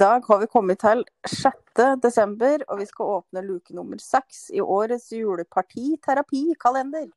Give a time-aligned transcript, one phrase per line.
[0.00, 1.80] dag har vi kommet til 6.
[2.00, 7.10] desember, og vi skal åpne luke nummer 6 i årets juleparti-terapi-kalender.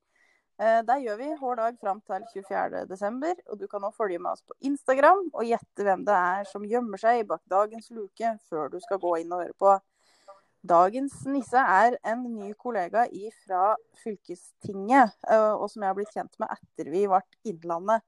[0.59, 2.85] Eh, Det gjør vi hver dag fram til 24.
[2.89, 6.43] desember, og du kan nå følge med oss på Instagram og gjette hvem det er
[6.51, 9.79] som gjemmer seg bak dagens luke før du skal gå inn og høre på.
[10.75, 13.07] Dagens nisse er en ny kollega
[13.45, 18.03] fra fylkestinget, eh, og som jeg har blitt kjent med etter vi ble Innlandet.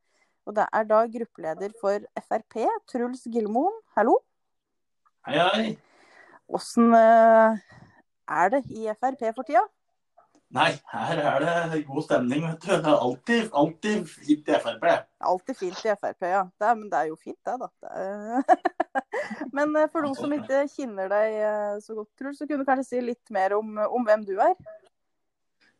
[0.46, 3.80] Og det er da gruppeleder for Frp, Truls Gilmoen.
[3.96, 4.20] Hallo.
[5.26, 5.70] Hei, hei.
[6.54, 7.56] Åssen eh,
[8.30, 9.64] er det i Frp for tida?
[10.54, 12.70] Nei, her er det god stemning, vet du.
[12.70, 14.86] Det er alltid, alltid fint i Frp.
[15.32, 16.44] Alltid fint i Frp, ja.
[16.54, 17.72] Det er, men det er jo fint, det, da.
[17.82, 19.02] Det
[19.58, 22.70] men eh, for noen som ikke kjenner deg eh, så godt, Truls, så kunne du
[22.70, 24.54] kanskje si litt mer om, om hvem du er?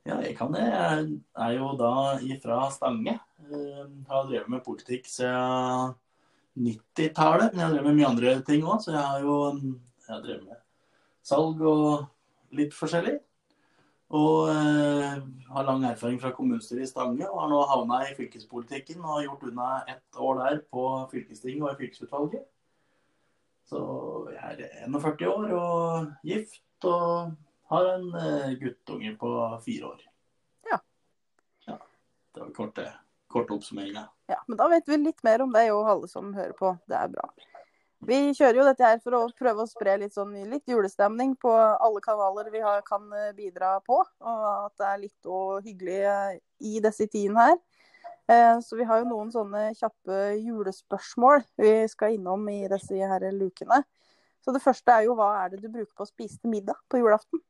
[0.10, 0.66] Ja, jeg kan det.
[0.66, 1.06] Jeg
[1.46, 1.94] er jo da
[2.26, 3.20] ifra Stange.
[3.46, 5.94] Jeg har drevet med politikk siden
[6.56, 8.80] 90-tallet, men jeg drevet med mye andre ting òg.
[8.84, 9.38] Så jeg har jo
[10.06, 10.60] jeg har drevet med
[11.26, 13.16] salg og litt forskjellig.
[14.16, 15.16] Og eh,
[15.50, 19.24] har lang erfaring fra kommunestyret i Stange, og har nå havna i fylkespolitikken og har
[19.26, 22.46] gjort unna ett år der på fylkestinget og i fylkesutvalget.
[23.66, 23.80] Så
[24.30, 27.34] jeg er 41 år og gift og
[27.74, 29.32] har en eh, guttunge på
[29.66, 30.06] fire år.
[30.70, 30.78] Ja.
[31.66, 31.80] ja.
[32.36, 32.86] Det var korte,
[33.36, 34.08] korte oppsummeringa.
[34.32, 36.72] Ja, men da vet vi litt mer om deg og alle som hører på.
[36.90, 37.28] Det er bra.
[38.06, 41.52] Vi kjører jo dette her for å prøve å spre litt, sånn, litt julestemning på
[41.54, 43.98] alle kanaler vi har, kan bidra på.
[44.02, 46.02] Og at det er litt og hyggelig
[46.62, 47.58] i disse tidene her.
[48.28, 53.26] Eh, så vi har jo noen sånne kjappe julespørsmål vi skal innom i disse her
[53.36, 53.84] lukene.
[54.42, 56.78] Så det første er jo hva er det du bruker på å spise til middag
[56.90, 57.42] på julaften?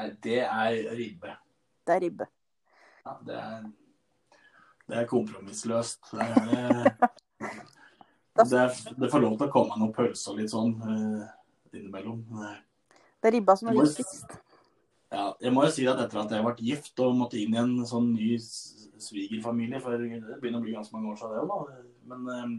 [0.00, 1.34] Nei, det er ribbe.
[1.84, 2.28] Det er ribbe.
[3.04, 3.68] Ja, det er,
[4.90, 6.12] det er kompromissløst.
[6.12, 6.90] Det, er,
[8.42, 11.24] det, er, det får lov til å komme noen pølser litt sånn uh,
[11.72, 12.24] innimellom.
[13.20, 14.34] Det er ribba som er viktigst.
[15.10, 17.58] Ja, jeg må jo si at etter at jeg ble gift og måtte inn i
[17.58, 21.80] en sånn ny svigerfamilie, for det begynner å bli ganske mange år siden det da,
[22.12, 22.52] men um,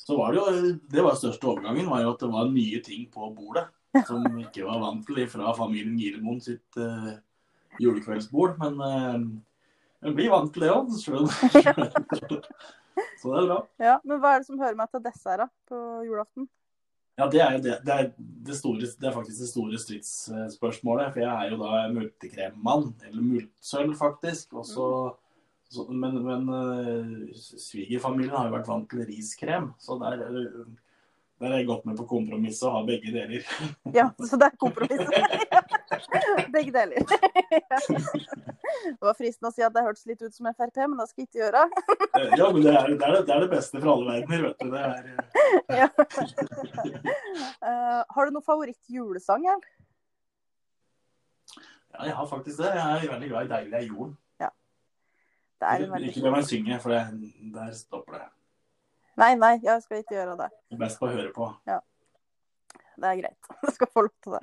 [0.00, 3.04] så var det jo Det var største overgangen, var jo at det var nye ting
[3.12, 3.66] på bordet.
[4.06, 7.18] Som ikke var vant til fra familien Gilemoen sitt uh,
[7.82, 8.54] julekveldsbord.
[8.62, 9.18] Men uh,
[10.04, 10.90] en blir vant til det òg,
[13.20, 13.60] så det er bra.
[13.82, 15.76] Ja, Men hva er det som hører meg til dessert da, på
[16.08, 16.48] julaften?
[17.20, 21.10] Ja, det er, det, det, er det, store, det er faktisk det store stridsspørsmålet.
[21.12, 24.54] For jeg er jo da multekremmann, eller multsølv faktisk.
[24.62, 24.92] Også, så
[25.70, 30.24] så, men, men uh, svigerfamilien har jo vært vant til riskrem, så der,
[31.38, 33.46] der er jeg gått med på kompromisset å ha begge deler.
[33.94, 35.46] ja, så det er kompromisset.
[36.54, 37.02] begge deler.
[39.00, 41.22] det var fristende å si at det hørtes litt ut som Frp, men det skal
[41.22, 41.62] jeg ikke gjøre.
[42.38, 44.66] ja, men det er, det, er det, er det, beste for alle verdener, vet du.
[44.70, 45.92] Det er
[47.60, 49.70] uh, Har du noen favoritt-julesang, eller?
[51.90, 52.74] Ja, jeg har faktisk det.
[52.78, 54.18] Jeg er veldig glad i 'Deilig er jorden'.
[55.60, 56.08] Det er veldig...
[56.08, 58.28] Ikke det meg synger, for det, der stopper det.
[59.20, 60.48] Nei, nei, jeg skal ikke gjøre det.
[60.80, 61.48] Best på å høre på.
[61.68, 61.76] Ja.
[62.96, 63.50] Det er greit.
[63.64, 64.42] Du skal få til det.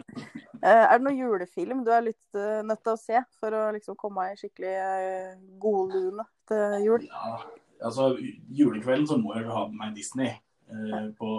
[0.58, 3.64] Uh, er det noen julefilm du er litt uh, nødt til å se for å
[3.76, 7.08] liksom komme i skikkelig uh, godlune til jul?
[7.10, 7.42] Ja,
[7.90, 10.36] altså julekvelden så må jeg ha med meg Disney.
[11.16, 11.30] På,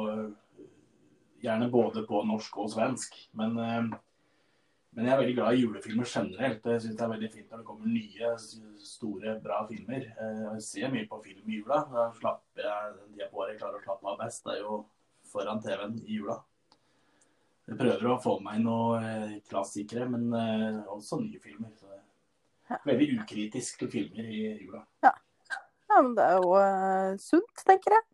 [1.44, 3.12] gjerne både på norsk og svensk.
[3.36, 3.58] Men
[4.96, 6.64] men jeg er veldig glad i julefilmer generelt.
[6.66, 8.30] Jeg syns det er veldig fint når det kommer nye,
[8.82, 10.06] store, bra filmer.
[10.08, 11.82] Jeg ser mye på film i jula.
[11.92, 13.28] Da slapper jeg den jeg
[13.60, 14.42] klarer å slappe av best.
[14.46, 14.80] Det er jo
[15.28, 16.40] foran TV-en i jula.
[17.68, 20.30] Jeg prøver å få meg noen klassikere, men
[20.88, 21.74] også nye filmer.
[21.76, 21.88] Så
[22.86, 24.82] veldig ukritisk til filmer i jula.
[25.04, 25.12] Ja.
[25.88, 28.06] ja, men det er jo uh, sunt, tenker jeg.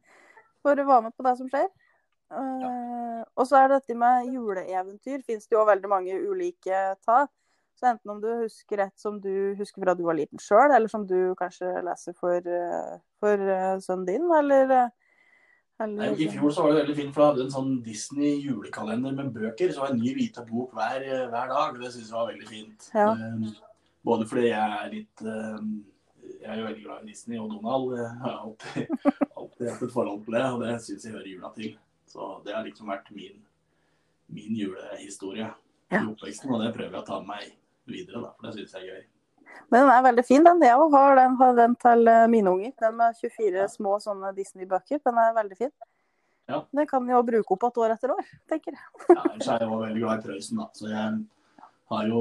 [0.65, 1.71] For å være med på det som skjer.
[2.35, 5.25] Uh, og så er det dette med juleeventyr.
[5.27, 7.25] Fins det jo veldig mange ulike ta.
[7.75, 10.91] Så enten om du husker et som du husker fra du var liten sjøl, eller
[10.91, 12.39] som du kanskje leser for,
[13.19, 13.43] for
[13.83, 14.71] sønnen din, eller
[15.83, 19.15] Nei, I fjor så var det veldig fint, for da hadde en sånn Disney julekalender
[19.17, 19.73] med bøker.
[19.75, 21.81] Så var det en ny hvite bok hver, hver dag.
[21.81, 22.87] Det syns jeg var veldig fint.
[22.95, 23.09] Ja.
[24.05, 27.97] både fordi jeg er litt Jeg er jo veldig glad i Disney og Donald.
[27.99, 28.87] Jeg har alltid,
[29.41, 31.75] alltid hatt et forhold til det, og det syns jeg hører jula til.
[32.15, 33.43] Så det har liksom vært min,
[34.29, 35.51] min julehistorie
[35.91, 36.01] Ja.
[36.01, 37.51] i oppveksten, og det prøver jeg å ta med meg
[37.91, 39.05] videre, da, for det syns jeg er gøy.
[39.71, 40.63] Men den er veldig fin, den.
[40.63, 42.73] Jeg har den, har den til eh, mine unger.
[42.81, 45.01] Den med 24 små sånne Disney-bøker.
[45.05, 45.73] Den er veldig fin.
[46.51, 46.61] Ja.
[46.77, 48.83] Den kan jo bruke opp igjen år etter år, tenker jeg.
[49.09, 50.67] Ja, ellers er jeg jo veldig glad i Prøysen, da.
[50.77, 51.15] Så jeg
[51.93, 52.21] har jo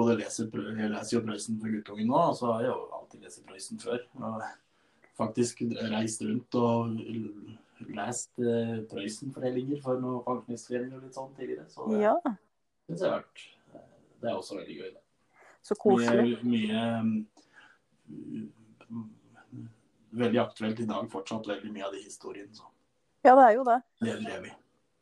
[0.00, 3.26] både leser, jeg leser jo Prøysen for guttungen nå, og så har jeg jo alltid
[3.26, 4.04] lest Prøysen før.
[4.20, 4.44] Og
[5.18, 6.96] faktisk reist rundt og
[7.94, 11.66] lest uh, Prøysen-fortellinger for noen pensjonistforeninger og litt sånn tidligere.
[11.70, 12.14] Så det Ja,
[12.88, 13.48] syns jeg har vært
[14.22, 14.92] Det er også veldig gøy.
[14.94, 15.03] Det.
[15.64, 16.36] Så koselig.
[16.44, 16.82] Mye, mye
[18.08, 19.10] mm,
[20.14, 22.52] Veldig aktuelt i dag fortsatt, veldig mye av de historiene.
[22.54, 22.68] Så
[23.24, 23.80] Ja, det er jo det.
[24.04, 24.52] det lever vi.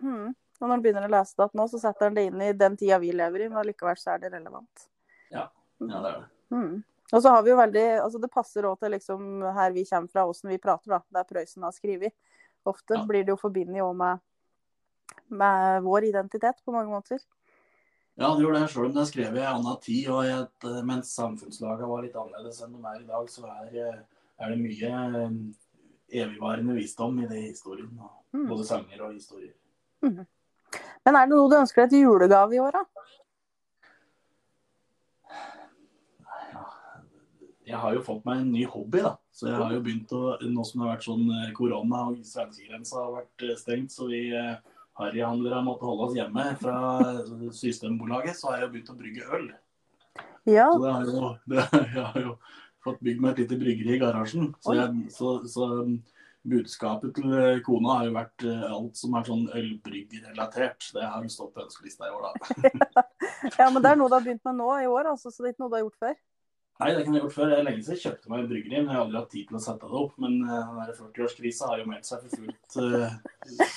[0.07, 0.29] Mm.
[0.61, 2.77] Og når han begynner å lese det nå, så setter han det inn i den
[2.79, 4.87] tida vi lever i, men allikevel så er det relevant.
[5.35, 5.49] Ja,
[5.83, 6.15] det er det.
[6.55, 6.83] Mm.
[7.13, 10.09] Og så har vi jo veldig Altså det passer òg til liksom her vi kommer
[10.09, 11.03] fra, åssen vi prater, da.
[11.19, 12.15] Der Prøysen har skrevet.
[12.65, 13.05] Ofte Ja.
[13.05, 14.21] blir det jo forbundet òg med,
[15.29, 17.19] med vår identitet på mange måter.
[18.15, 18.69] Ja, det gjorde det.
[18.69, 22.03] Selv om det er skrevet i en annen tid, og et, eh, mens samfunnslaget var
[22.05, 24.01] litt annerledes enn de er i dag, så er, eh,
[24.39, 24.91] er det mye
[25.23, 25.31] eh,
[26.21, 28.01] evigvarende visdom i det historien.
[28.33, 28.49] Mm.
[28.49, 29.55] Både sanger og historier.
[30.03, 32.85] Men er det noe du ønsker deg til julegave i år, da?
[37.73, 39.17] Jeg har jo fått meg en ny hobby, da.
[39.33, 42.97] Så jeg har jo begynt å Nå som det har vært sånn korona og svenskegrensa
[42.99, 44.57] har vært stengt, så vi eh,
[45.01, 46.77] harryhandlere måtte holde oss hjemme fra
[47.57, 49.47] Systembolaget, så har jeg begynt å brygge øl.
[50.49, 50.69] Ja.
[50.73, 52.35] Så det har jo, det, jeg har jo
[52.83, 54.51] fått bygd meg et lite bryggeri i garasjen.
[54.61, 55.95] Så, jeg, så, så um,
[56.43, 60.89] budskapet til eh, kona har jo vært eh, alt som er sånn ølbryggrelatert.
[60.97, 63.05] Det har jo stått på ønskelista i år, da.
[63.61, 65.53] ja, men det er noe du har begynt med nå i år, altså, så det
[65.53, 66.19] er ikke noe du har gjort før?
[66.83, 67.53] Nei, det kan jeg gjort før.
[67.55, 69.59] Er lenge siden jeg kjøpte meg et bryggeri, men jeg har aldri hatt tid til
[69.59, 70.15] å sette det opp.
[70.23, 72.77] Men uh, der 40-årskrisa har jo meldt seg for fullt.
[72.77, 73.69] Uh,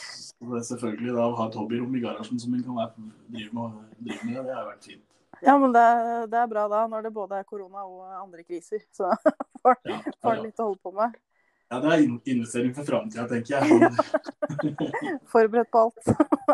[0.46, 3.52] det er selvfølgelig da å ha et hobbyrom i garasjen som en kan være, drive,
[3.56, 5.06] med, drive med, det har vært fint.
[5.44, 5.86] Ja, men det,
[6.32, 8.84] det er bra da, når det både er korona og andre kriser.
[8.96, 9.12] Så
[9.64, 11.16] får Ja, ja, litt å holde på med.
[11.72, 13.92] ja det er investering for framtida, tenker jeg.
[15.34, 16.12] Forberedt på alt.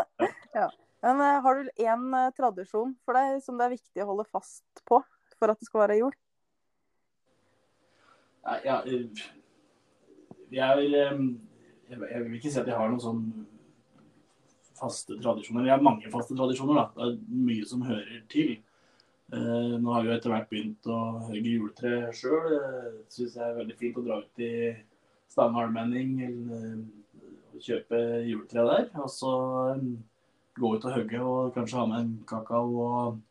[0.60, 0.68] ja.
[1.02, 2.04] Men eh, har du én
[2.36, 5.00] tradisjon for deg som det er viktig å holde fast på
[5.38, 6.12] for at det skal være jul?
[8.42, 9.06] Ja, eh,
[10.50, 11.18] eh,
[11.90, 13.24] jeg, jeg vil ikke si at jeg har noen sånn
[14.82, 15.68] faste tradisjoner.
[15.68, 16.80] Jeg har mange faste tradisjoner.
[16.80, 16.86] da.
[16.96, 18.56] Det er mye som hører til.
[19.32, 20.98] Eh, nå har vi etter hvert begynt å
[21.28, 22.56] hogge juletre sjøl.
[23.12, 24.54] Syns jeg er veldig fint å dra ut i
[25.32, 26.80] Stange allmenning eh,
[27.62, 28.88] kjøpe juletre der.
[29.00, 29.34] Og så
[30.58, 33.22] gå ut og hogge og kanskje ha med en kakao og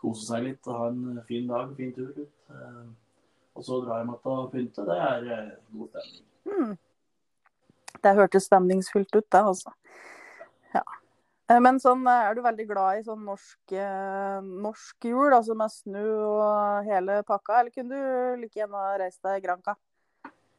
[0.00, 2.32] kose seg litt og ha en fin dag, fin tur ut.
[3.58, 4.86] Og så drar jeg meg til å pynte.
[4.86, 6.24] Det er eh, god stemning.
[6.48, 6.76] Mm.
[8.02, 9.74] Det hørtes stemningsfullt ut, det, altså.
[10.76, 10.84] Ja.
[11.48, 14.38] Eh, Men sånn, eh, er du veldig glad i sånn norsk, eh,
[14.68, 19.42] norsk jul, altså med snø og hele pakka, eller kunne du like gjerne reist deg
[19.42, 19.76] Granca?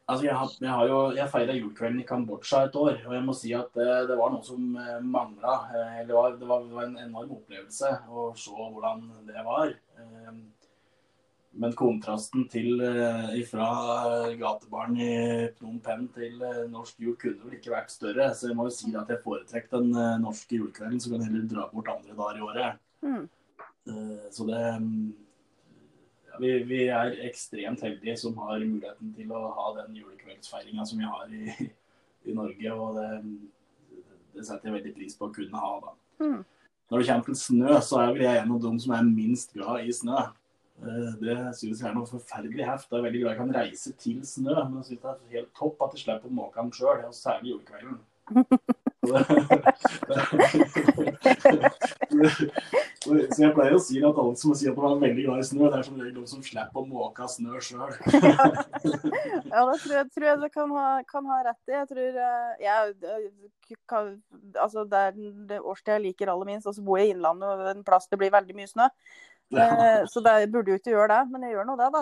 [0.10, 3.26] Altså, jeg, har, jeg, har jo, jeg feira julekvelden i Kambodsja et år, og jeg
[3.28, 4.64] må si at det, det var noe som
[5.06, 5.60] mangla.
[6.02, 9.76] Det, det var en enorm opplevelse å se hvordan det var.
[11.60, 13.68] Eh, Men kontrasten til eh, fra
[14.40, 18.30] gatebarn i Phnom Penh til eh, norsk jul kunne vel ikke vært større.
[18.34, 21.32] Så jeg må jo si at jeg foretrekker den eh, norske julekvelden, så kan jeg
[21.34, 22.80] heller dra bort andre dager i året.
[23.04, 25.14] Eh, Så det mm,
[26.30, 31.00] ja, vi, vi er ekstremt heldige som har muligheten til å ha den julekveldsfeiringa som
[31.00, 31.70] vi har i,
[32.30, 32.72] i Norge.
[32.72, 33.10] Og det,
[34.36, 35.76] det setter jeg veldig pris på å kunne ha.
[35.84, 35.96] da.
[36.24, 36.44] Mm.
[36.90, 39.52] Når det kommer til snø, så er vel jeg en av dem som er minst
[39.54, 40.24] glad i snø.
[40.80, 42.88] Eh, Det synes jeg er noe forferdelig heft.
[42.92, 45.52] Jeg er veldig glad jeg kan reise til snø, men jeg synes det er helt
[45.58, 48.00] topp at jeg slipper å måke den sjøl, særlig julekvelden.
[53.00, 55.40] Så det- jeg pleier å si at alle som sier at de er veldig glad
[55.40, 57.94] i snø, det er som regel de som slipper å måke snø sjøl.
[59.50, 61.74] Ja, det tror jeg, tror jeg du kan ha, kan ha rett i.
[61.74, 64.12] Jeg tror eh, jeg, eh, kan,
[64.62, 65.16] altså Det er
[65.50, 66.68] det årstida jeg liker aller minst.
[66.70, 68.86] Og så bor jeg i Innlandet, og en plass det blir veldig mye snø.
[69.50, 72.02] Eh, Så det, jeg burde jo ikke gjøre det, men jeg gjør nå det, da.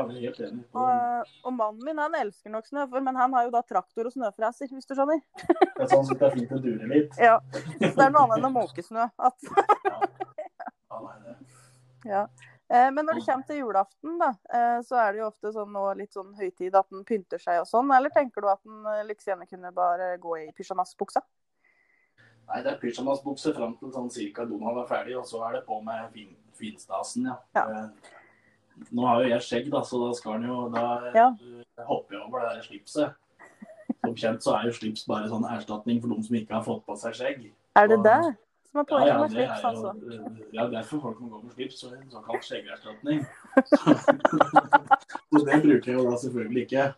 [0.00, 0.32] Enig.
[0.74, 4.14] Og, og mannen min han elsker nok snøfor, men han har jo da traktor og
[4.14, 5.22] snøfreser, hvis du skjønner.
[5.80, 7.14] Det er sånn at det er fint å dure litt.
[7.22, 9.06] Ja, Så det er noe annet enn å måke snø.
[10.90, 11.00] Ja,
[12.04, 12.20] ja.
[12.70, 15.72] Eh, Men når det kommer til julaften, da, eh, så er det jo ofte sånn
[15.74, 17.90] nå litt sånn høytid at en pynter seg og sånn.
[17.94, 21.22] Eller tenker du at en eh, like gjerne kunne bare gå i pysjamasbuksa?
[22.50, 25.64] Nei, det er pysjamasbukse fram til sånn cirka Donald er ferdig, og så er det
[25.66, 26.30] på med fin,
[26.60, 27.36] finstasen, ja.
[27.56, 27.64] Ja.
[27.70, 27.88] Eh,
[28.96, 31.26] Nå har jo jeg skjegg, da, så da skal han jo Da Ja.
[31.40, 33.14] eh, hopper jeg over det der slipset.
[34.04, 36.86] Som kjent så er jo slips bare sånn erstatning for de som ikke har fått
[36.86, 37.50] på seg skjegg.
[37.76, 38.36] Er det Og- det
[38.70, 41.28] som er Ja, poenget ja, med slips, er jo det er ja, derfor folk må
[41.28, 43.26] gå med slips, så en såkalt skjeggerstatning.
[45.34, 46.78] så det bruker jeg jo da selvfølgelig ikke.
[46.78, 46.92] Er.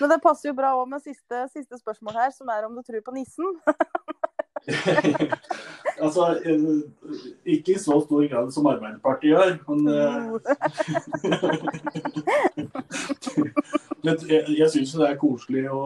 [0.00, 2.82] Men det passer jo bra òg med siste, siste spørsmål her, som er om du
[2.86, 3.60] tror på nissen.
[6.04, 6.80] altså, eh,
[7.56, 10.24] ikke i så stor grad som Arbeiderpartiet gjør, men eh,
[14.30, 15.80] jeg, jeg syns det er koselig å,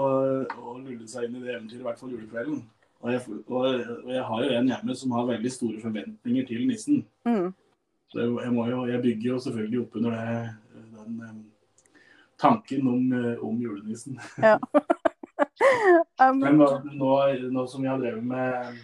[0.45, 2.59] å lulle seg inn i det eventyret, i hvert fall julekvelden.
[3.05, 3.21] Og jeg,
[3.53, 3.65] og,
[4.09, 7.03] jeg har jo en hjemme som har veldig store forventninger til nissen.
[7.29, 7.51] Mm.
[8.09, 10.39] Så jeg, jo, jeg bygger jo selvfølgelig opp under det,
[10.95, 11.43] den um,
[12.41, 14.21] tanken om, eh, om julenissen.
[14.39, 14.59] Ja.
[16.19, 17.13] Men nå, nå,
[17.55, 18.75] nå som vi har drevet med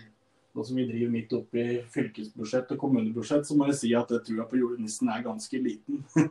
[0.52, 4.46] nå som vi driver midt oppi fylkesbudsjett og kommunebudsjett, så må jeg si at trua
[4.50, 6.02] på julenissen er ganske liten.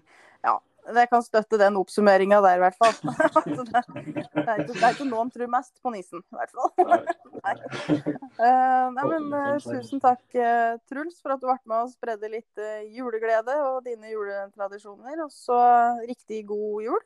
[0.47, 0.57] ja,
[0.95, 2.95] det kan støtte den oppsummeringa der, i hvert fall.
[3.55, 6.55] Så det, det, er ikke, det er ikke noen tror mest på nissen, i hvert
[6.55, 6.73] fall.
[7.43, 7.55] Nei.
[8.39, 12.29] Eh, nei, men eh, tusen takk, eh, Truls, for at du ble med og spredde
[12.31, 15.25] litt juleglede og dine juletradisjoner.
[15.25, 15.57] Og så
[16.07, 17.01] riktig god jul.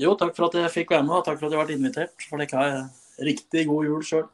[0.00, 2.24] Jo, takk for at jeg fikk være med, og takk for at jeg ble invitert.
[2.28, 4.28] For det dere har riktig god jul sjøl.